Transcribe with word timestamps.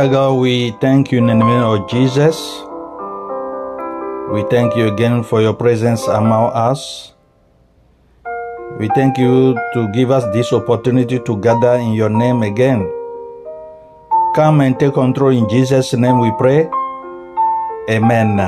Father 0.00 0.12
God, 0.16 0.40
we 0.40 0.70
thank 0.80 1.12
you 1.12 1.18
in 1.18 1.26
the 1.26 1.34
name 1.34 1.60
of 1.60 1.84
Jesus. 1.90 2.40
We 4.32 4.48
thank 4.48 4.74
you 4.74 4.88
again 4.88 5.22
for 5.22 5.42
your 5.42 5.52
presence 5.52 6.08
among 6.08 6.56
us. 6.56 7.12
We 8.80 8.88
thank 8.96 9.18
you 9.18 9.60
to 9.74 9.92
give 9.92 10.10
us 10.10 10.24
this 10.32 10.54
opportunity 10.54 11.18
to 11.18 11.36
gather 11.42 11.74
in 11.74 11.92
your 11.92 12.08
name 12.08 12.40
again. 12.40 12.88
Come 14.34 14.62
and 14.62 14.80
take 14.80 14.94
control 14.94 15.36
in 15.36 15.46
Jesus' 15.50 15.92
name 15.92 16.18
we 16.18 16.32
pray. 16.38 16.64
Amen. 17.90 18.40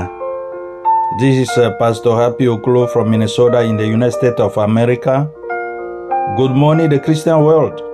This 1.21 1.37
is 1.37 1.53
uh, 1.59 1.77
Pastor 1.77 2.17
Happy 2.17 2.47
Oklo 2.47 2.89
from 2.89 3.11
Minnesota 3.11 3.61
in 3.61 3.77
the 3.77 3.87
United 3.87 4.17
States 4.17 4.41
of 4.41 4.57
America. 4.57 5.29
Good 6.39 6.53
morning, 6.57 6.89
the 6.89 6.99
Christian 6.99 7.45
world. 7.45 7.92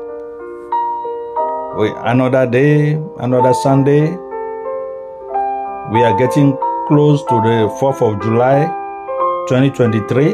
We, 1.79 1.93
another 1.95 2.45
day, 2.45 2.95
another 3.19 3.55
Sunday. 3.55 4.11
We 5.93 6.03
are 6.03 6.19
getting 6.19 6.59
close 6.89 7.23
to 7.27 7.37
the 7.41 7.71
4th 7.79 8.03
of 8.03 8.21
July 8.21 8.67
2023. 9.47 10.33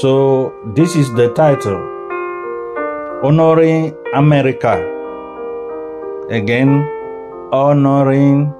So, 0.00 0.52
this 0.74 0.96
is 0.96 1.14
the 1.14 1.32
title 1.34 1.78
Honoring 3.22 3.94
America. 4.14 4.74
Again, 6.28 6.82
Honoring 7.52 8.52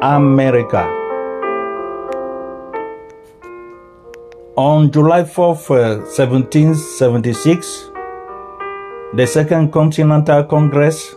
America. 0.00 0.86
On 4.54 4.92
July 4.92 5.24
4th, 5.24 5.70
uh, 5.72 6.06
1776, 6.06 7.89
the 9.12 9.26
Second 9.26 9.72
Continental 9.72 10.44
Congress 10.44 11.16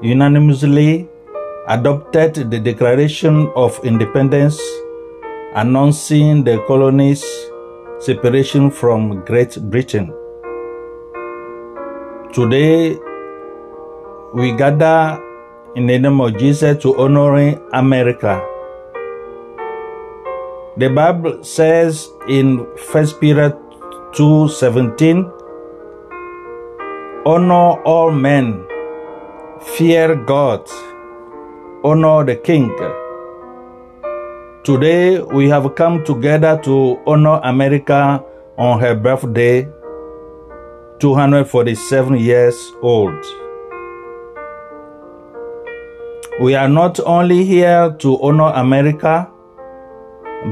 unanimously 0.00 1.08
adopted 1.66 2.34
the 2.52 2.60
Declaration 2.60 3.50
of 3.56 3.80
Independence 3.82 4.60
announcing 5.56 6.44
the 6.44 6.62
colony's 6.68 7.24
separation 7.98 8.70
from 8.70 9.24
Great 9.24 9.58
Britain. 9.70 10.14
Today, 12.32 12.96
we 14.32 14.52
gather 14.52 15.20
in 15.74 15.88
the 15.88 15.98
name 15.98 16.20
of 16.20 16.38
Jesus 16.38 16.80
to 16.82 16.96
honor 16.96 17.58
America. 17.72 18.40
The 20.76 20.90
Bible 20.90 21.42
says 21.42 22.06
in 22.28 22.68
1 22.92 23.18
Peter 23.18 23.58
2:17 24.14 25.35
Honor 27.26 27.82
all 27.82 28.12
men, 28.12 28.64
fear 29.60 30.14
God, 30.14 30.70
honor 31.82 32.24
the 32.24 32.36
king. 32.36 32.70
Today 34.62 35.18
we 35.18 35.48
have 35.48 35.74
come 35.74 36.04
together 36.04 36.56
to 36.62 37.00
honor 37.04 37.40
America 37.42 38.22
on 38.56 38.78
her 38.78 38.94
birthday, 38.94 39.66
247 41.00 42.16
years 42.16 42.54
old. 42.80 43.18
We 46.40 46.54
are 46.54 46.68
not 46.68 47.00
only 47.00 47.44
here 47.44 47.90
to 47.98 48.22
honor 48.22 48.52
America, 48.54 49.28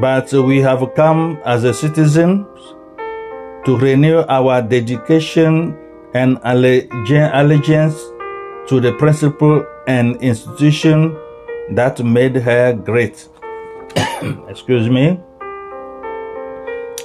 but 0.01 0.33
we 0.33 0.61
have 0.63 0.83
come 0.97 1.39
as 1.45 1.63
a 1.63 1.73
citizen 1.73 2.45
to 3.65 3.79
renew 3.79 4.25
our 4.29 4.61
dedication 4.61 5.79
and 6.15 6.39
allegiance 6.45 7.97
to 8.69 8.81
the 8.81 8.93
principle 8.99 9.67
and 9.87 10.17
institution 10.23 11.17
that 11.73 12.03
made 12.05 12.37
her 12.37 12.73
great. 12.73 13.29
Excuse 14.49 14.89
me. 14.89 15.21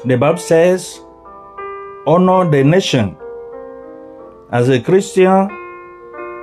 The 0.06 0.16
Bible 0.16 0.38
says, 0.38 1.02
honor 2.08 2.50
the 2.50 2.64
nation. 2.64 3.18
As 4.52 4.70
a 4.70 4.80
Christian, 4.80 5.50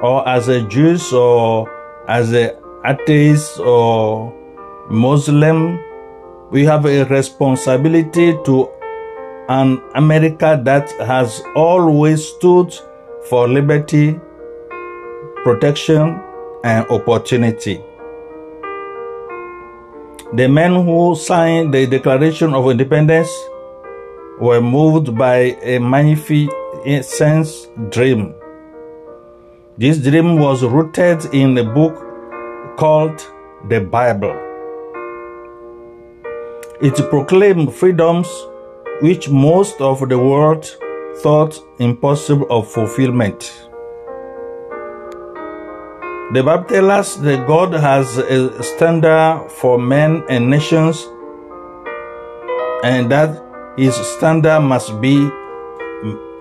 or 0.03 0.29
as 0.29 0.49
a 0.49 0.63
Jew, 0.63 0.99
or 1.15 1.69
as 2.09 2.33
an 2.33 2.51
atheist, 2.85 3.59
or 3.61 4.33
Muslim, 4.91 5.81
we 6.51 6.65
have 6.65 6.85
a 6.87 7.05
responsibility 7.05 8.33
to 8.45 8.71
an 9.49 9.81
America 9.95 10.61
that 10.65 10.91
has 11.01 11.43
always 11.55 12.27
stood 12.27 12.75
for 13.29 13.49
liberty, 13.49 14.19
protection, 15.45 16.21
and 16.65 16.87
opportunity. 16.91 17.81
The 20.35 20.49
men 20.49 20.75
who 20.75 21.15
signed 21.15 21.73
the 21.73 21.87
Declaration 21.87 22.55
of 22.55 22.69
Independence 22.69 23.31
were 24.41 24.61
moved 24.61 25.17
by 25.17 25.57
a 25.63 25.79
magnificent 25.79 27.47
dream. 27.91 28.35
This 29.79 29.99
dream 29.99 30.39
was 30.39 30.65
rooted 30.65 31.33
in 31.33 31.57
a 31.59 31.65
book 31.65 31.95
called 32.77 33.25
the 33.69 33.81
Bible. 33.81 34.35
It 36.81 36.95
proclaimed 37.09 37.73
freedoms 37.73 38.29
which 39.01 39.29
most 39.29 39.81
of 39.81 40.09
the 40.09 40.19
world 40.19 40.65
thought 41.23 41.59
impossible 41.79 42.47
of 42.51 42.71
fulfillment. 42.71 43.69
The 46.33 46.43
Bible 46.43 46.65
tells 46.65 46.91
us 46.91 47.17
that 47.17 47.47
God 47.47 47.73
has 47.73 48.19
a 48.19 48.63
standard 48.63 49.49
for 49.49 49.79
men 49.79 50.25
and 50.29 50.51
nations, 50.51 51.07
and 52.83 53.11
that 53.13 53.43
his 53.79 53.95
standard 53.95 54.61
must 54.61 55.01
be 55.01 55.31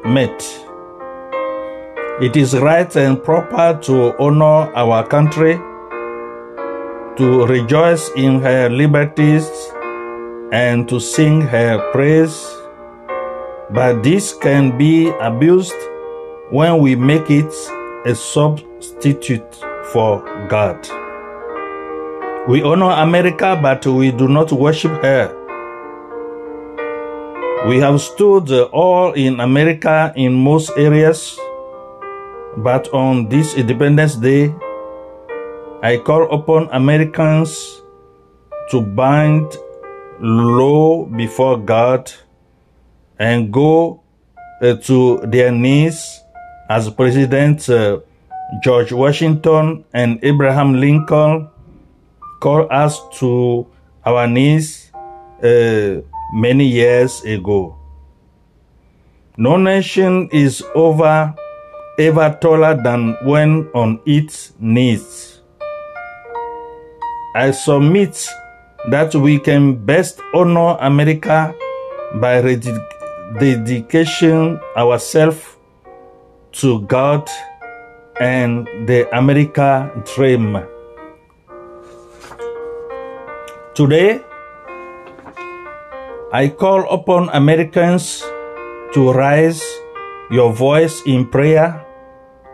met. 0.06 0.44
It 2.22 2.36
is 2.36 2.58
right 2.58 2.96
and 2.96 3.22
proper 3.24 3.78
to 3.84 4.18
honor 4.18 4.74
our 4.74 5.06
country, 5.06 5.56
to 7.18 7.46
rejoice 7.46 8.10
in 8.16 8.40
her 8.40 8.70
liberties, 8.70 9.50
and 10.52 10.88
to 10.90 11.00
sing 11.00 11.42
her 11.42 11.80
praise, 11.92 12.46
but 13.72 14.04
this 14.04 14.34
can 14.34 14.78
be 14.78 15.10
abused 15.20 15.74
when 16.50 16.80
we 16.80 16.96
make 16.96 17.30
it 17.30 17.54
a 18.06 18.14
substitute 18.14 19.56
for 19.92 20.22
God. 20.48 20.88
We 22.48 22.62
honor 22.62 22.92
America, 22.92 23.58
but 23.60 23.86
we 23.88 24.12
do 24.12 24.28
not 24.28 24.52
worship 24.52 24.92
her. 25.02 25.34
We 27.68 27.80
have 27.80 28.00
stood 28.00 28.52
all 28.72 29.14
in 29.14 29.40
America 29.40 30.14
in 30.16 30.34
most 30.34 30.70
areas, 30.78 31.40
but 32.58 32.94
on 32.94 33.28
this 33.30 33.56
Independence 33.56 34.16
Day, 34.16 34.54
I 35.82 35.98
call 35.98 36.32
upon 36.32 36.70
Americans 36.72 37.82
to 38.70 38.82
bind 38.82 39.58
low 40.20 41.06
before 41.06 41.58
God 41.58 42.12
and 43.20 43.52
go 43.52 44.02
uh, 44.62 44.76
to 44.76 45.20
their 45.26 45.52
knees 45.52 46.22
as 46.70 46.90
President 46.90 47.70
uh, 47.70 48.00
George 48.64 48.92
Washington 48.92 49.84
and 49.94 50.20
Abraham 50.24 50.76
Lincoln 50.76 51.50
called 52.40 52.72
us 52.72 53.00
to 53.20 53.68
our 54.06 54.28
knees 54.28 54.92
uh, 55.44 56.02
many 56.34 56.66
years 56.66 57.24
ago. 57.24 57.78
No 59.38 59.58
nation 59.58 60.30
is 60.32 60.64
over 60.76 61.34
ever 62.00 62.38
taller 62.42 62.76
than 62.82 63.18
when 63.24 63.70
on 63.74 64.00
its 64.06 64.54
knees. 64.60 65.42
I 67.36 67.52
submit 67.52 68.30
that 68.90 69.16
we 69.16 69.40
can 69.40 69.76
best 69.76 70.22
honor 70.34 70.78
America 70.80 71.56
by 72.16 72.42
dedication 73.40 74.60
ourselves 74.78 75.58
to 76.52 76.82
God 76.82 77.30
and 78.20 78.68
the 78.88 79.10
America 79.16 79.92
dream. 80.16 80.58
Today, 83.74 84.22
I 86.32 86.48
call 86.48 86.88
upon 86.94 87.30
Americans 87.30 88.24
to 88.94 89.12
raise 89.12 89.64
your 90.32 90.54
voice 90.54 91.02
in 91.06 91.28
prayer 91.28 91.86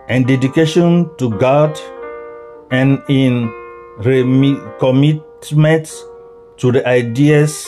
and 0.07 0.25
dedication 0.25 1.09
to 1.17 1.29
God 1.37 1.77
and 2.71 3.01
in 3.07 3.51
commitment 4.79 5.91
to 6.61 6.71
the 6.71 6.87
ideas 6.87 7.67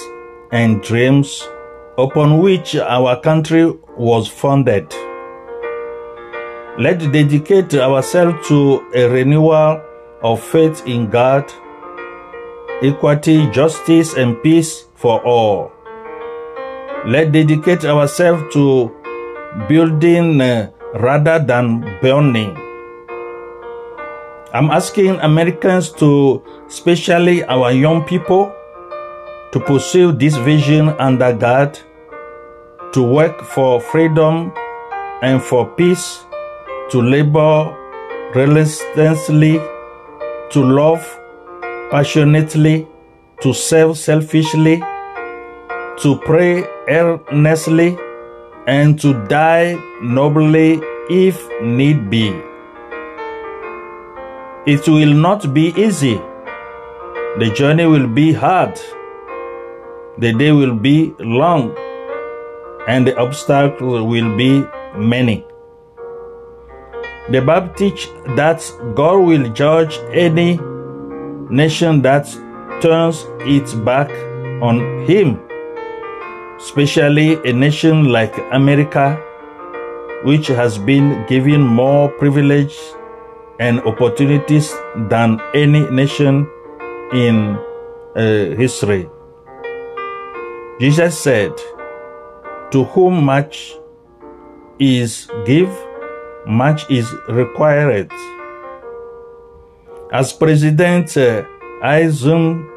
and 0.51 0.79
dreams 0.83 1.49
upon 1.97 2.37
which 2.37 2.75
our 2.75 3.19
country 3.19 3.65
was 3.97 4.27
founded. 4.27 4.85
Let's 6.77 7.07
dedicate 7.07 7.73
ourselves 7.73 8.47
to 8.49 8.85
a 8.93 9.09
renewal 9.09 9.81
of 10.21 10.43
faith 10.43 10.85
in 10.85 11.09
God, 11.09 11.51
equity, 12.83 13.49
justice, 13.49 14.13
and 14.13 14.41
peace 14.43 14.85
for 14.93 15.19
all. 15.25 15.71
Let's 17.05 17.31
dedicate 17.31 17.85
ourselves 17.85 18.53
to 18.53 18.93
building 19.67 20.39
uh, 20.39 20.69
rather 21.01 21.39
than 21.39 21.81
burning. 21.99 22.55
I'm 24.53 24.69
asking 24.69 25.19
Americans 25.21 25.91
to, 25.93 26.43
especially 26.67 27.43
our 27.45 27.71
young 27.71 28.03
people, 28.03 28.53
to 29.53 29.59
pursue 29.59 30.11
this 30.11 30.35
vision 30.37 30.89
under 30.97 31.31
God, 31.31 31.77
to 32.91 33.03
work 33.03 33.43
for 33.43 33.79
freedom 33.79 34.51
and 35.21 35.39
for 35.41 35.69
peace, 35.75 36.25
to 36.89 36.99
labor 36.99 37.77
relentlessly, 38.33 39.59
to 40.49 40.59
love 40.59 41.19
passionately, 41.91 42.87
to 43.41 43.53
serve 43.53 43.95
selfishly, 43.95 44.79
to 45.99 46.19
pray 46.25 46.65
earnestly, 46.89 47.95
and 48.65 48.99
to 48.99 49.13
die 49.27 49.75
nobly 50.01 50.81
if 51.11 51.47
need 51.61 52.09
be. 52.09 52.29
It 54.65 54.87
will 54.87 55.13
not 55.13 55.53
be 55.53 55.73
easy. 55.77 56.15
The 57.37 57.53
journey 57.55 57.85
will 57.85 58.07
be 58.07 58.33
hard. 58.33 58.79
The 60.19 60.33
day 60.33 60.51
will 60.51 60.75
be 60.75 61.13
long. 61.19 61.75
And 62.87 63.07
the 63.07 63.17
obstacles 63.17 64.03
will 64.03 64.35
be 64.37 64.63
many. 64.95 65.45
The 67.29 67.41
Bible 67.41 67.73
teaches 67.75 68.11
that 68.35 68.59
God 68.95 69.19
will 69.19 69.49
judge 69.53 69.97
any 70.11 70.59
nation 71.49 72.01
that 72.01 72.25
turns 72.81 73.25
its 73.39 73.73
back 73.73 74.09
on 74.61 75.05
Him, 75.05 75.39
especially 76.57 77.35
a 77.49 77.53
nation 77.53 78.09
like 78.09 78.35
America, 78.51 79.15
which 80.25 80.47
has 80.47 80.77
been 80.77 81.25
given 81.27 81.61
more 81.61 82.09
privilege 82.09 82.77
and 83.59 83.79
opportunities 83.81 84.73
than 85.09 85.39
any 85.53 85.89
nation 85.91 86.49
in 87.13 87.57
uh, 88.15 88.55
history. 88.57 89.09
Jesus 90.83 91.15
said, 91.17 91.55
To 92.71 92.83
whom 92.83 93.23
much 93.23 93.71
is 94.77 95.29
give, 95.45 95.71
much 96.45 96.91
is 96.91 97.09
required. 97.29 98.11
As 100.11 100.33
President 100.33 101.15
uh, 101.15 101.45
Eisenhower, 101.81 102.67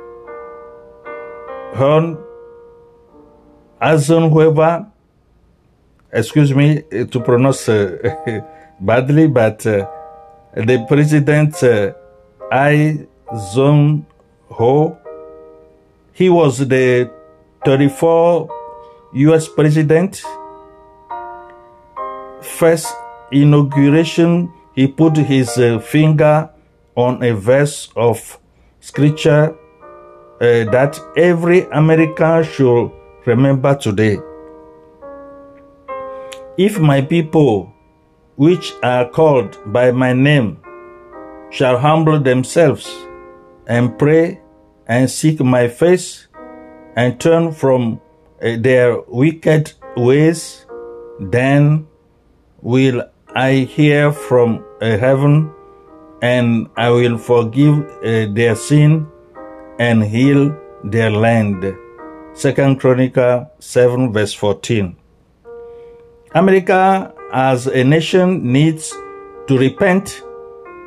Eisenhower, 3.81 4.87
excuse 6.13 6.55
me 6.55 6.85
uh, 6.93 7.07
to 7.07 7.19
pronounce 7.19 7.69
uh, 7.69 8.41
badly, 8.81 9.27
but 9.27 9.67
uh, 9.67 9.85
the 10.55 10.87
President 10.87 11.61
uh, 11.61 11.93
Eisenhower, 12.53 14.07
he 16.13 16.29
was 16.31 16.59
the 16.69 17.16
34 17.67 18.49
US 19.13 19.49
President 19.49 20.23
first 22.41 22.95
inauguration, 23.33 24.53
he 24.77 24.87
put 24.87 25.17
his 25.17 25.59
uh, 25.59 25.81
finger 25.81 26.49
on 26.95 27.25
a 27.25 27.35
verse 27.35 27.89
of 27.97 28.39
scripture 28.79 29.51
uh, 30.41 30.63
that 30.71 31.01
every 31.17 31.63
American 31.73 32.45
should 32.45 32.93
remember 33.25 33.75
today. 33.75 34.19
If 36.57 36.79
my 36.79 37.01
people, 37.01 37.75
which 38.37 38.75
are 38.85 39.09
called 39.09 39.59
by 39.67 39.91
my 39.91 40.13
name, 40.13 40.63
shall 41.51 41.79
humble 41.79 42.21
themselves 42.21 42.89
and 43.67 43.99
pray 43.99 44.41
and 44.87 45.11
seek 45.11 45.41
my 45.41 45.67
face 45.67 46.29
and 46.97 47.21
turn 47.21 47.53
from 47.53 48.01
uh, 48.43 48.57
their 48.59 49.01
wicked 49.03 49.73
ways, 49.97 50.67
then 51.21 51.87
will 52.63 53.03
I 53.35 53.69
hear 53.69 54.13
from 54.13 54.65
uh, 54.81 54.97
heaven 54.97 55.53
and 56.23 56.69
I 56.77 56.91
will 56.91 57.19
forgive 57.19 57.79
uh, 58.03 58.33
their 58.33 58.57
sin 58.57 59.07
and 59.79 60.03
heal 60.03 60.57
their 60.85 61.11
land. 61.11 61.77
Second 62.33 62.81
Chronicle 62.81 63.51
7 63.59 64.13
verse 64.13 64.33
14. 64.33 64.97
America 66.35 67.15
as 67.33 67.67
a 67.67 67.85
nation 67.85 68.53
needs 68.53 68.91
to 69.47 69.59
repent 69.59 70.23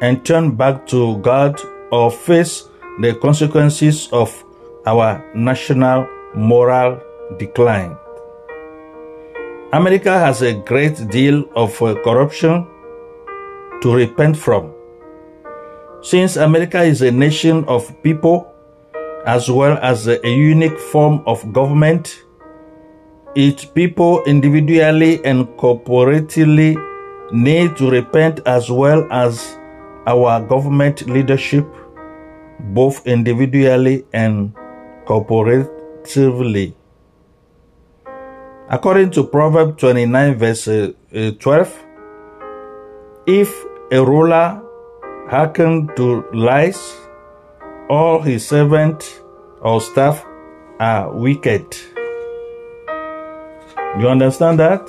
and 0.01 0.25
turn 0.25 0.55
back 0.55 0.87
to 0.87 1.17
God 1.17 1.59
or 1.91 2.11
face 2.11 2.63
the 2.99 3.15
consequences 3.15 4.09
of 4.11 4.43
our 4.85 5.23
national 5.35 6.07
moral 6.35 7.01
decline. 7.37 7.97
America 9.73 10.17
has 10.17 10.41
a 10.41 10.53
great 10.53 11.07
deal 11.09 11.45
of 11.55 11.79
uh, 11.81 11.95
corruption 12.03 12.65
to 13.81 13.93
repent 13.93 14.35
from. 14.35 14.73
Since 16.01 16.37
America 16.37 16.81
is 16.81 17.01
a 17.01 17.11
nation 17.11 17.65
of 17.65 17.91
people 18.01 18.51
as 19.25 19.49
well 19.51 19.77
as 19.81 20.07
a, 20.07 20.25
a 20.25 20.29
unique 20.29 20.79
form 20.79 21.21
of 21.27 21.53
government, 21.53 22.23
its 23.35 23.65
people 23.65 24.23
individually 24.23 25.23
and 25.23 25.45
corporately 25.57 26.75
need 27.31 27.77
to 27.77 27.91
repent 27.91 28.39
as 28.47 28.71
well 28.71 29.07
as 29.11 29.57
our 30.07 30.41
government 30.41 31.07
leadership, 31.07 31.67
both 32.73 33.05
individually 33.05 34.03
and 34.13 34.51
corporatively. 35.09 36.73
According 38.69 39.09
to 39.11 39.23
Proverbs 39.23 39.81
29, 39.81 40.35
verse 40.35 40.67
uh, 40.67 40.91
12, 41.39 41.85
if 43.25 43.51
a 43.91 44.05
ruler 44.05 44.61
hearken 45.27 45.89
to 45.95 46.23
lies, 46.31 46.79
all 47.89 48.21
his 48.21 48.47
servants 48.47 49.21
or 49.61 49.81
staff 49.81 50.23
are 50.79 51.11
wicked. 51.11 51.65
You 53.99 54.07
understand 54.07 54.59
that? 54.59 54.85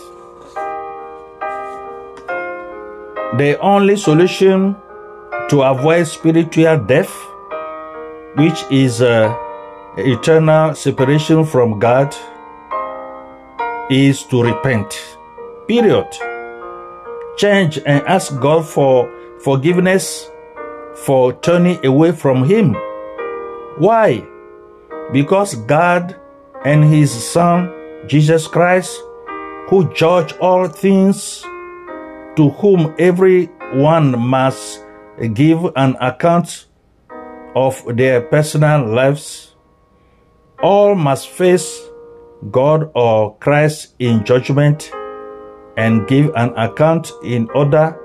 The 3.39 3.59
only 3.61 3.97
solution 3.97 4.77
to 5.49 5.63
avoid 5.63 6.07
spiritual 6.07 6.85
death, 6.85 7.11
which 8.37 8.65
is 8.71 9.01
uh, 9.01 9.35
eternal 9.97 10.75
separation 10.75 11.45
from 11.45 11.79
God, 11.79 12.15
is 13.91 14.23
to 14.25 14.43
repent. 14.43 15.17
Period. 15.67 16.07
Change 17.37 17.79
and 17.87 18.07
ask 18.07 18.39
God 18.41 18.67
for 18.67 19.11
forgiveness 19.41 20.31
for 20.95 21.33
turning 21.33 21.85
away 21.85 22.13
from 22.13 22.45
Him. 22.45 22.77
Why? 23.79 24.25
Because 25.13 25.55
God 25.55 26.17
and 26.65 26.85
His 26.85 27.11
Son, 27.11 27.73
Jesus 28.07 28.47
Christ, 28.47 29.01
who 29.69 29.93
judge 29.95 30.33
all 30.35 30.69
things, 30.69 31.43
to 32.37 32.51
whom 32.61 32.95
every 32.99 33.47
one 33.73 34.19
must 34.19 34.85
give 35.35 35.65
an 35.77 35.97
account 36.01 36.67
of 37.57 37.83
their 37.97 38.21
personal 38.21 38.87
lives, 38.87 39.50
all 40.63 40.95
must 40.95 41.29
face 41.29 41.81
God 42.51 42.91
or 42.95 43.37
Christ 43.37 43.95
in 43.99 44.25
judgment 44.25 44.91
and 45.77 46.07
give 46.07 46.33
an 46.37 46.51
account 46.57 47.13
in 47.25 47.49
order 47.51 47.99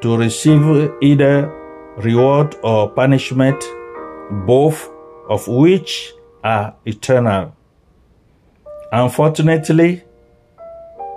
to 0.00 0.16
receive 0.16 0.90
either 1.00 1.48
reward 1.96 2.56
or 2.62 2.90
punishment, 2.90 3.62
both 4.46 4.90
of 5.28 5.46
which 5.48 6.12
are 6.42 6.74
eternal. 6.84 7.56
Unfortunately, 8.92 10.02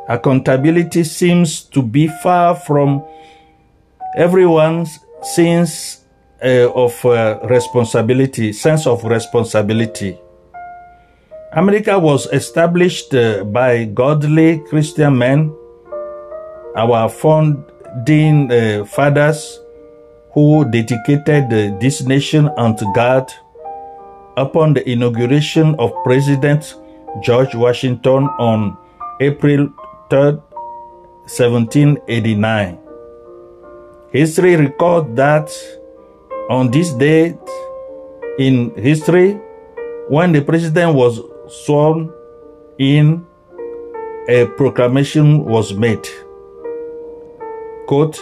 accountability 0.08 1.04
seems 1.04 1.62
to 1.62 1.82
be 1.82 2.08
far 2.08 2.56
from 2.56 3.04
everyone's 4.16 5.00
sense 5.22 6.06
uh, 6.44 6.72
of 6.74 7.04
uh, 7.06 7.40
responsibility, 7.44 8.54
sense 8.54 8.88
of 8.88 9.04
responsibility. 9.04 10.20
America 11.56 11.98
was 11.98 12.26
established 12.34 13.16
uh, 13.16 13.46
by 13.46 13.86
godly 13.86 14.60
Christian 14.68 15.18
men. 15.18 15.56
Our 16.76 17.08
founding 17.08 18.52
uh, 18.52 18.84
fathers 18.84 19.62
who 20.34 20.70
dedicated 20.70 21.46
uh, 21.46 21.80
this 21.80 22.02
nation 22.02 22.50
unto 22.58 22.86
God 22.92 23.32
upon 24.36 24.74
the 24.74 24.84
inauguration 24.90 25.76
of 25.80 25.94
President 26.04 26.76
George 27.24 27.56
Washington 27.56 28.28
on 28.38 28.76
April 29.22 29.70
3rd, 30.10 30.44
1789. 31.24 32.78
History 34.12 34.58
records 34.58 35.16
that 35.16 35.50
on 36.50 36.70
this 36.70 36.92
date 36.92 37.40
in 38.40 38.76
history, 38.76 39.40
when 40.10 40.34
the 40.34 40.42
president 40.42 40.94
was 40.94 41.22
sworn 41.48 42.12
in, 42.78 43.26
a 44.28 44.46
proclamation 44.58 45.46
was 45.46 45.74
made. 45.74 46.08
Quote, 47.88 48.20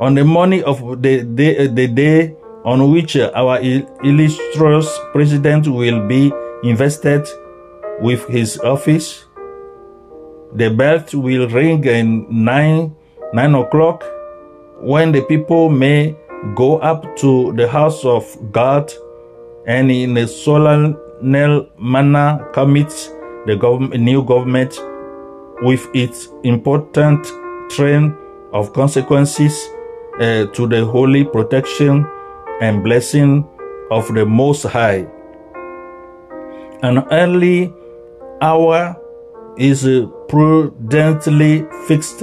on 0.00 0.14
the 0.14 0.24
morning 0.24 0.64
of 0.64 1.02
the 1.02 1.22
day, 1.22 1.66
the 1.66 1.86
day 1.86 2.36
on 2.64 2.90
which 2.90 3.16
our 3.16 3.60
illustrious 3.60 4.98
president 5.12 5.66
will 5.68 6.06
be 6.06 6.32
invested 6.62 7.26
with 8.00 8.26
his 8.28 8.58
office, 8.60 9.24
the 10.54 10.70
bell 10.70 11.04
will 11.14 11.48
ring 11.48 11.86
at 11.86 12.04
nine, 12.04 12.94
nine 13.32 13.54
o'clock 13.54 14.04
when 14.80 15.12
the 15.12 15.22
people 15.22 15.68
may 15.68 16.16
go 16.54 16.78
up 16.78 17.04
to 17.16 17.52
the 17.54 17.68
house 17.68 18.04
of 18.04 18.24
God 18.52 18.92
and 19.66 19.90
in 19.90 20.16
a 20.16 20.26
solemn 20.26 20.96
manner 21.22 22.48
commits 22.52 23.08
the 23.46 23.56
government, 23.56 24.02
new 24.02 24.22
government 24.22 24.78
with 25.62 25.86
its 25.94 26.28
important 26.44 27.26
train 27.70 28.16
of 28.52 28.72
consequences 28.72 29.68
uh, 30.20 30.46
to 30.46 30.66
the 30.66 30.84
holy 30.84 31.24
protection 31.24 32.06
and 32.60 32.82
blessing 32.82 33.48
of 33.90 34.12
the 34.14 34.24
Most 34.24 34.64
High. 34.64 35.06
An 36.82 37.04
early 37.10 37.72
hour 38.40 38.96
is 39.56 39.86
prudently 40.28 41.66
fixed 41.86 42.22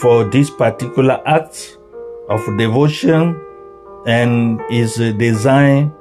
for 0.00 0.24
this 0.24 0.48
particular 0.50 1.20
act 1.26 1.78
of 2.28 2.40
devotion 2.56 3.38
and 4.06 4.60
is 4.70 4.96
designed 4.96 5.92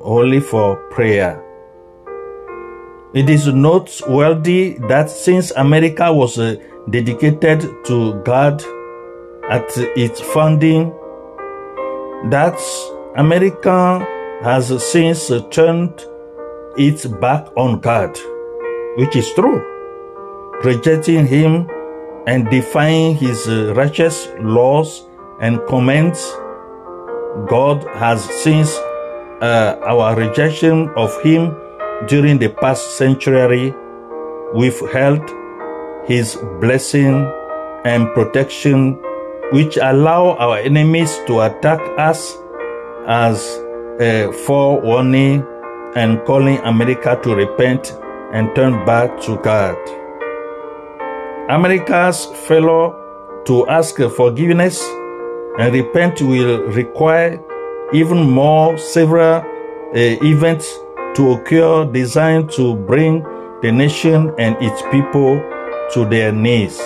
only 0.00 0.40
for 0.40 0.76
prayer. 0.90 1.44
It 3.12 3.28
is 3.28 3.46
noteworthy 3.48 4.78
that 4.88 5.10
since 5.10 5.50
America 5.52 6.12
was 6.12 6.38
uh, 6.38 6.56
dedicated 6.88 7.60
to 7.86 8.22
God 8.22 8.62
at 9.50 9.66
its 9.96 10.20
founding, 10.20 10.90
that 12.30 12.58
America 13.16 14.06
has 14.42 14.68
since 14.90 15.30
turned 15.50 16.06
its 16.76 17.06
back 17.06 17.48
on 17.56 17.80
God, 17.80 18.16
which 18.96 19.16
is 19.16 19.32
true, 19.34 19.60
rejecting 20.62 21.26
Him 21.26 21.68
and 22.26 22.48
defying 22.48 23.16
His 23.16 23.48
uh, 23.48 23.74
righteous 23.74 24.28
laws 24.38 25.04
and 25.40 25.60
commands. 25.66 26.20
God 27.48 27.82
has 27.94 28.22
since 28.42 28.78
uh, 29.40 29.76
our 29.82 30.16
rejection 30.16 30.88
of 30.96 31.10
Him 31.22 31.54
during 32.06 32.38
the 32.38 32.48
past 32.48 32.96
century 32.96 33.74
withheld 34.52 35.28
His 36.06 36.36
blessing 36.60 37.30
and 37.84 38.08
protection, 38.14 38.98
which 39.52 39.76
allow 39.76 40.36
our 40.36 40.58
enemies 40.58 41.18
to 41.26 41.40
attack 41.40 41.80
us 41.98 42.36
as 43.06 43.58
a 44.00 44.30
forewarning 44.46 45.44
and 45.96 46.24
calling 46.24 46.58
America 46.58 47.18
to 47.22 47.34
repent 47.34 47.96
and 48.32 48.54
turn 48.54 48.84
back 48.84 49.20
to 49.22 49.36
God. 49.38 49.76
America's 51.50 52.26
failure 52.46 52.94
to 53.44 53.66
ask 53.68 53.96
forgiveness 53.96 54.84
and 55.58 55.74
repent 55.74 56.20
will 56.22 56.62
require 56.68 57.42
even 57.92 58.30
more 58.30 58.78
several 58.78 59.42
uh, 59.42 59.44
events 59.94 60.78
to 61.14 61.32
occur 61.32 61.84
designed 61.86 62.50
to 62.52 62.76
bring 62.76 63.22
the 63.62 63.72
nation 63.72 64.32
and 64.38 64.56
its 64.60 64.80
people 64.92 65.40
to 65.92 66.04
their 66.08 66.30
knees. 66.32 66.80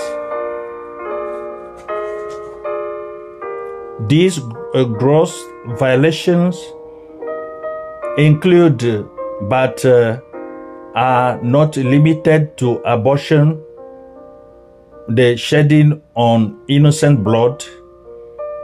These 4.08 4.40
uh, 4.74 4.84
gross 4.84 5.38
violations 5.78 6.58
include, 8.16 9.08
but 9.42 9.84
uh, 9.84 10.20
are 10.94 11.40
not 11.42 11.76
limited 11.76 12.56
to 12.56 12.76
abortion, 12.84 13.62
the 15.08 15.36
shedding 15.36 16.00
on 16.14 16.58
innocent 16.68 17.22
blood, 17.22 17.62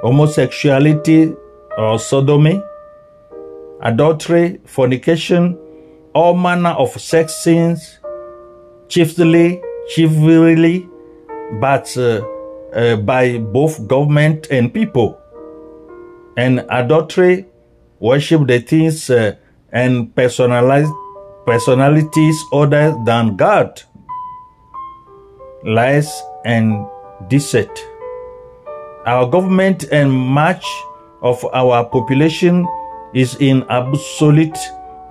homosexuality 0.02 1.34
or 1.80 1.98
sodomy, 1.98 2.62
adultery, 3.80 4.60
fornication, 4.66 5.58
all 6.14 6.36
manner 6.36 6.70
of 6.70 6.90
sex 7.00 7.34
sins, 7.34 7.98
chiefly, 8.88 9.62
chiefly, 9.88 10.86
but 11.58 11.96
uh, 11.96 12.22
uh, 12.74 12.96
by 12.96 13.38
both 13.38 13.88
government 13.88 14.46
and 14.50 14.74
people. 14.74 15.18
And 16.36 16.66
adultery, 16.68 17.46
worship 17.98 18.46
the 18.46 18.60
things 18.60 19.08
uh, 19.08 19.36
and 19.72 20.14
personalized 20.14 20.92
personalities 21.46 22.38
other 22.52 22.94
than 23.06 23.36
God, 23.36 23.82
lies 25.64 26.22
and 26.44 26.86
deceit. 27.28 27.70
Our 29.06 29.26
government 29.30 29.84
and 29.90 30.12
much 30.12 30.66
of 31.22 31.44
our 31.52 31.84
population 31.84 32.66
is 33.14 33.36
in 33.40 33.64
absolute 33.68 34.58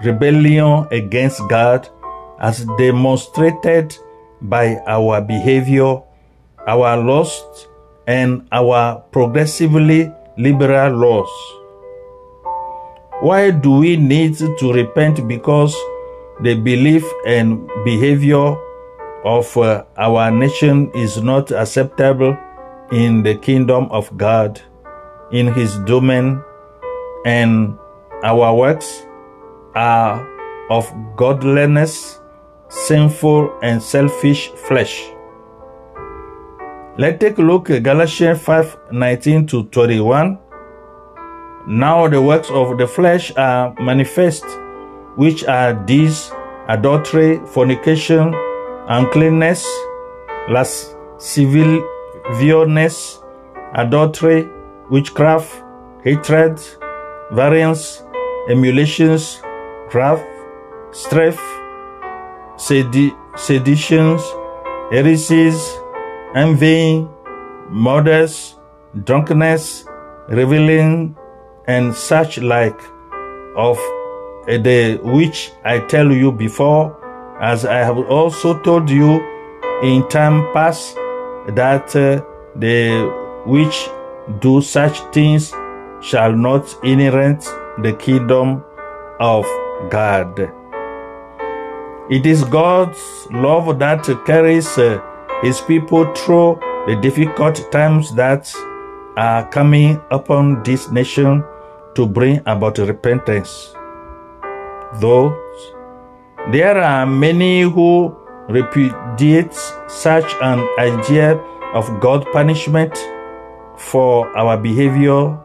rebellion 0.04 0.88
against 0.92 1.42
God 1.50 1.88
as 2.40 2.66
demonstrated 2.78 3.98
by 4.42 4.78
our 4.88 5.22
behavior, 5.22 6.02
our 6.68 6.98
lust, 6.98 7.68
and 8.08 8.48
our 8.52 9.02
progressively 9.12 10.12
liberal 10.38 10.94
laws. 10.96 11.30
Why 13.22 13.52
do 13.52 13.72
we 13.72 13.98
need 13.98 14.38
to 14.38 14.74
repent? 14.74 15.28
Because 15.28 15.76
the 16.42 16.56
belief 16.56 17.04
and 17.28 17.70
behavior 17.84 18.56
of 19.26 19.58
uh, 19.58 19.84
our 19.98 20.32
nation 20.32 20.90
is 20.96 21.22
not 21.22 21.52
acceptable 21.52 22.38
in 22.94 23.22
the 23.22 23.36
kingdom 23.36 23.88
of 23.92 24.16
God, 24.18 24.62
in 25.32 25.54
His 25.54 25.78
domain, 25.80 26.42
and 27.26 27.78
our 28.24 28.56
works 28.56 29.06
are 29.76 30.28
of 30.70 30.92
godliness, 31.16 32.20
sinful, 32.70 33.60
and 33.62 33.82
selfish 33.82 34.50
flesh. 34.50 35.12
Let's 36.98 37.20
take 37.20 37.38
a 37.38 37.42
look 37.42 37.70
at 37.70 37.84
Galatians 37.84 38.42
5 38.42 38.92
19 38.92 39.48
to 39.48 39.64
21. 39.66 40.38
Now 41.68 42.08
the 42.08 42.22
works 42.22 42.50
of 42.50 42.78
the 42.78 42.88
flesh 42.88 43.32
are 43.38 43.74
manifest, 43.80 44.46
which 45.16 45.44
are 45.46 45.74
these 45.86 46.32
adultery, 46.68 47.40
fornication, 47.48 48.34
uncleanness, 48.88 49.66
lasciviousness, 50.50 53.20
adultery, 53.76 54.50
witchcraft, 54.90 55.64
hatred, 56.04 56.60
variance, 57.32 58.04
emulations, 58.50 59.42
wrath, 59.94 60.26
strife, 60.92 61.42
sedi- 62.56 63.16
seditions, 63.38 64.22
heresies, 64.92 65.78
envying, 66.36 67.10
murders, 67.70 68.56
drunkenness, 69.04 69.86
reveling, 70.30 71.16
and 71.68 71.94
such 71.94 72.40
like. 72.40 72.80
Of 73.56 73.78
the 74.48 75.00
which 75.04 75.52
I 75.66 75.80
tell 75.80 76.12
you 76.12 76.32
before, 76.32 76.96
as 77.42 77.66
I 77.66 77.80
have 77.80 77.98
also 77.98 78.58
told 78.62 78.90
you 78.90 79.20
in 79.84 80.08
time 80.08 80.48
past, 80.54 80.96
that 81.56 81.94
uh, 81.96 82.24
the 82.56 83.12
which 83.46 83.90
do 84.40 84.62
such 84.62 85.00
things 85.12 85.54
shall 86.02 86.34
not 86.34 86.76
inherit 86.84 87.42
the 87.82 87.94
kingdom 87.94 88.64
of 89.20 89.46
God. 89.90 90.40
It 92.10 92.26
is 92.26 92.44
God's 92.44 93.28
love 93.32 93.80
that 93.80 94.04
carries 94.26 94.78
uh, 94.78 95.02
his 95.42 95.62
people 95.62 96.06
through 96.16 96.60
the 96.88 96.96
difficult 97.02 97.72
times 97.72 98.14
that 98.16 98.52
are 99.18 99.48
coming 99.50 100.02
upon 100.12 100.64
this 100.64 100.90
nation 100.90 101.44
to 101.96 102.06
bring 102.06 102.42
about 102.46 102.78
repentance. 102.78 103.74
Though 105.00 105.36
there 106.52 106.78
are 106.78 107.06
many 107.06 107.62
who 107.62 108.16
repudiate 108.48 109.54
such 109.88 110.34
an 110.42 110.68
idea 110.80 111.38
of 111.74 112.00
God 112.00 112.26
punishment 112.32 112.98
for 113.80 114.36
our 114.38 114.58
behavior. 114.58 115.38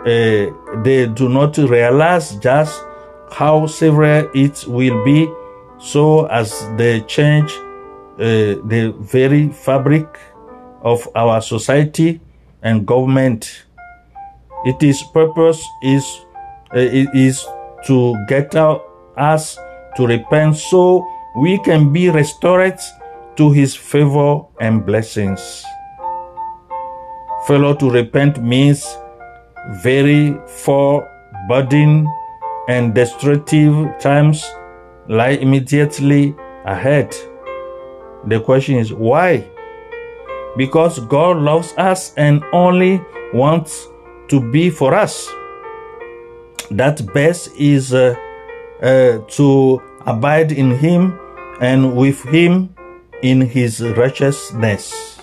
Uh, 0.00 0.50
they 0.82 1.06
do 1.14 1.28
not 1.28 1.56
realize 1.58 2.36
just 2.36 2.82
how 3.30 3.66
severe 3.66 4.30
it 4.34 4.64
will 4.66 5.04
be 5.04 5.30
so 5.78 6.26
as 6.26 6.66
they 6.76 7.00
change 7.02 7.52
uh, 8.18 8.56
the 8.68 8.94
very 8.98 9.48
fabric 9.48 10.18
of 10.82 11.06
our 11.14 11.40
society 11.40 12.20
and 12.62 12.86
government. 12.86 13.64
It 14.64 14.82
is 14.82 15.02
purpose 15.12 15.62
is 15.82 16.04
uh, 16.74 16.80
is 16.80 17.46
to 17.86 18.14
get 18.28 18.54
us 18.54 19.58
to 19.96 20.06
repent 20.06 20.56
so 20.56 21.06
we 21.36 21.58
can 21.58 21.92
be 21.92 22.10
restored 22.10 22.78
to 23.36 23.50
his 23.52 23.74
favor 23.74 24.42
and 24.60 24.84
blessings. 24.84 25.64
Failure 27.50 27.74
to 27.74 27.90
repent 27.90 28.40
means 28.40 28.96
very 29.82 30.38
foreboding 30.46 32.06
and 32.68 32.94
destructive 32.94 33.74
times 33.98 34.48
lie 35.08 35.30
immediately 35.30 36.32
ahead. 36.64 37.12
The 38.28 38.38
question 38.38 38.76
is 38.76 38.92
why? 38.92 39.48
Because 40.56 41.00
God 41.06 41.38
loves 41.38 41.74
us 41.76 42.14
and 42.16 42.40
only 42.52 43.02
wants 43.34 43.88
to 44.28 44.40
be 44.52 44.70
for 44.70 44.94
us. 44.94 45.28
That 46.70 47.04
best 47.12 47.50
is 47.56 47.92
uh, 47.92 48.14
uh, 48.80 49.18
to 49.26 49.82
abide 50.06 50.52
in 50.52 50.78
Him 50.78 51.18
and 51.60 51.96
with 51.96 52.22
Him 52.22 52.76
in 53.24 53.40
His 53.40 53.82
righteousness. 53.82 55.19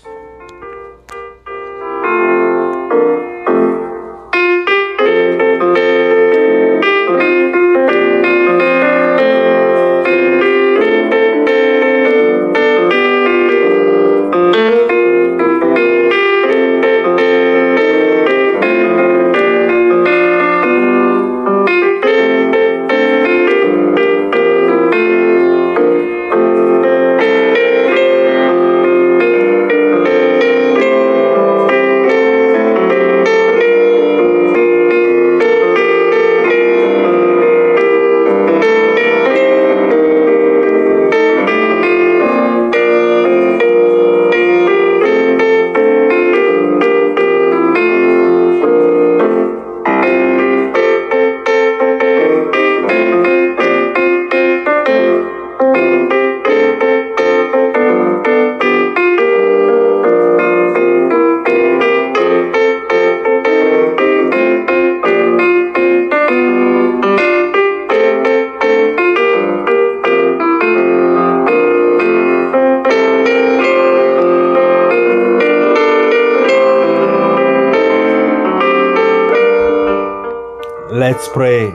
Let's 81.18 81.30
pray. 81.30 81.74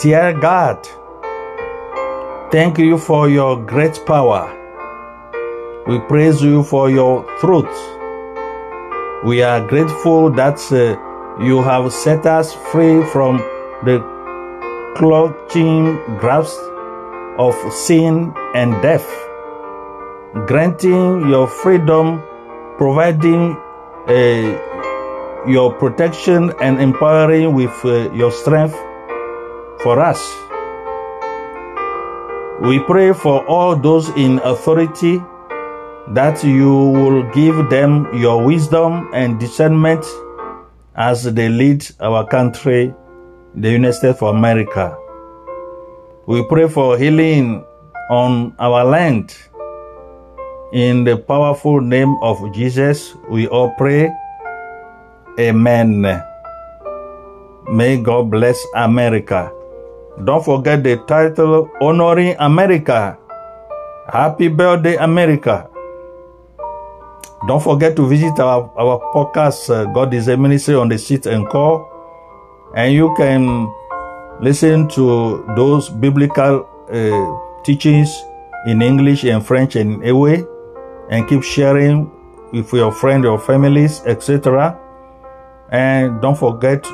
Dear 0.00 0.32
God, 0.38 0.86
thank 2.52 2.78
you 2.78 2.98
for 2.98 3.28
your 3.28 3.60
great 3.60 4.00
power. 4.06 4.46
We 5.88 5.98
praise 5.98 6.40
you 6.40 6.62
for 6.62 6.88
your 6.88 7.24
truth. 7.40 7.76
We 9.24 9.42
are 9.42 9.66
grateful 9.66 10.30
that 10.38 10.60
uh, 10.70 11.42
you 11.42 11.64
have 11.64 11.92
set 11.92 12.26
us 12.26 12.54
free 12.70 13.02
from 13.06 13.38
the 13.82 13.98
clutching 14.94 15.96
grasp 16.20 16.60
of 17.38 17.56
sin 17.72 18.32
and 18.54 18.80
death, 18.82 19.10
granting 20.46 21.28
your 21.28 21.48
freedom, 21.48 22.22
providing 22.78 23.56
a 24.06 24.75
your 25.48 25.72
protection 25.74 26.52
and 26.60 26.80
empowering 26.80 27.54
with 27.54 27.74
uh, 27.84 28.12
your 28.12 28.30
strength 28.30 28.74
for 29.82 30.00
us. 30.00 30.20
We 32.60 32.80
pray 32.80 33.12
for 33.12 33.46
all 33.46 33.76
those 33.76 34.08
in 34.16 34.38
authority 34.38 35.22
that 36.08 36.42
you 36.42 36.72
will 36.72 37.22
give 37.32 37.68
them 37.68 38.08
your 38.14 38.44
wisdom 38.44 39.10
and 39.12 39.38
discernment 39.38 40.04
as 40.94 41.24
they 41.24 41.48
lead 41.48 41.86
our 42.00 42.26
country, 42.26 42.94
the 43.54 43.70
United 43.70 43.92
States 43.92 44.22
of 44.22 44.34
America. 44.34 44.96
We 46.26 46.44
pray 46.48 46.68
for 46.68 46.96
healing 46.96 47.64
on 48.10 48.54
our 48.58 48.84
land. 48.84 49.36
In 50.72 51.04
the 51.04 51.16
powerful 51.16 51.80
name 51.80 52.16
of 52.22 52.40
Jesus, 52.54 53.14
we 53.28 53.46
all 53.48 53.70
pray. 53.76 54.10
Amen. 55.38 56.00
May 57.68 58.00
God 58.00 58.30
bless 58.30 58.64
America. 58.74 59.52
Don't 60.24 60.42
forget 60.42 60.82
the 60.82 60.96
title 61.06 61.68
Honoring 61.82 62.36
America. 62.38 63.18
Happy 64.08 64.48
birthday, 64.48 64.96
America. 64.96 65.68
Don't 67.46 67.62
forget 67.62 67.94
to 67.96 68.08
visit 68.08 68.40
our, 68.40 68.72
our 68.78 68.98
podcast, 69.12 69.68
uh, 69.68 69.84
God 69.92 70.14
is 70.14 70.28
a 70.28 70.36
Ministry 70.38 70.74
on 70.74 70.88
the 70.88 70.96
Seat 70.96 71.26
and 71.26 71.46
Call. 71.48 71.84
And 72.74 72.94
you 72.94 73.12
can 73.16 73.70
listen 74.40 74.88
to 74.96 75.44
those 75.54 75.90
biblical 75.90 76.66
uh, 76.90 77.62
teachings 77.62 78.08
in 78.66 78.80
English 78.80 79.24
and 79.24 79.44
French 79.44 79.76
and 79.76 80.02
away 80.06 80.44
and 81.10 81.28
keep 81.28 81.42
sharing 81.42 82.10
with 82.52 82.72
your 82.72 82.90
friends 82.90 83.26
or 83.26 83.38
families, 83.38 84.00
etc. 84.06 84.80
And 85.70 86.20
don't 86.20 86.38
forget 86.38 86.84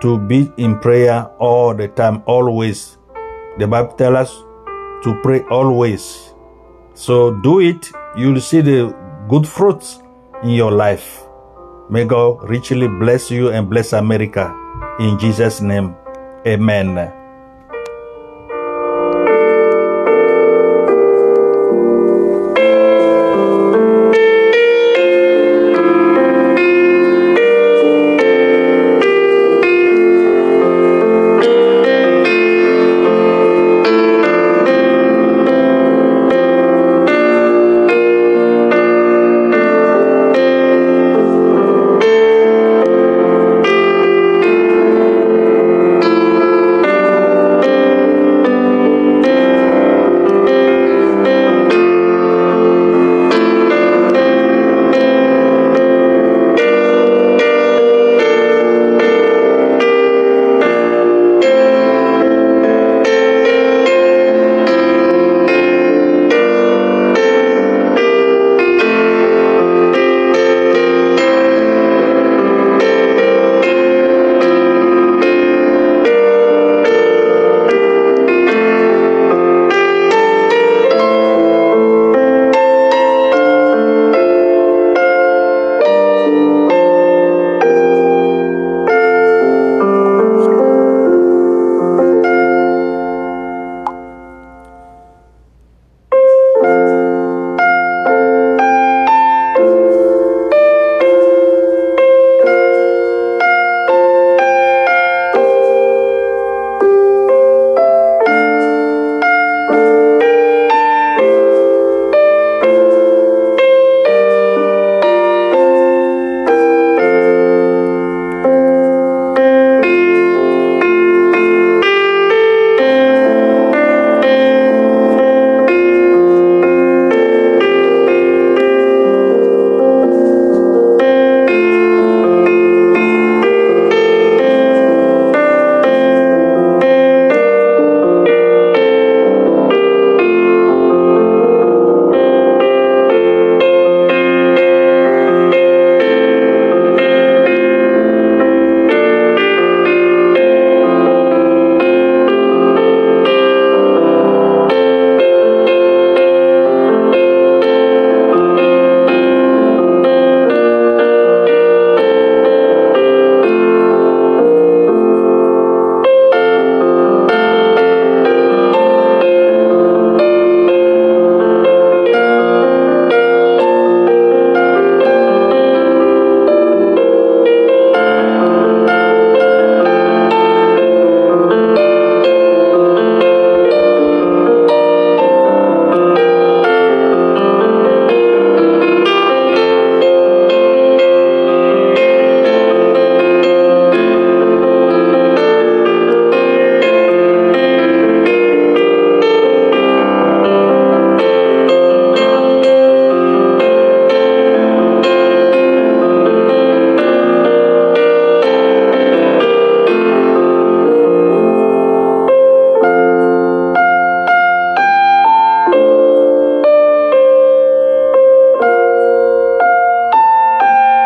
to 0.00 0.18
be 0.18 0.52
in 0.56 0.78
prayer 0.80 1.24
all 1.38 1.74
the 1.74 1.88
time, 1.88 2.22
always. 2.26 2.98
The 3.58 3.66
Bible 3.66 3.92
tells 3.94 4.16
us 4.16 4.44
to 5.04 5.18
pray 5.22 5.42
always. 5.50 6.34
So 6.94 7.34
do 7.40 7.60
it. 7.60 7.90
You'll 8.16 8.40
see 8.40 8.60
the 8.60 8.94
good 9.28 9.46
fruits 9.46 10.00
in 10.42 10.50
your 10.50 10.72
life. 10.72 11.22
May 11.90 12.04
God 12.04 12.48
richly 12.48 12.88
bless 12.88 13.30
you 13.30 13.50
and 13.50 13.68
bless 13.68 13.92
America. 13.92 14.54
In 14.98 15.18
Jesus' 15.18 15.60
name, 15.60 15.94
amen. 16.46 17.21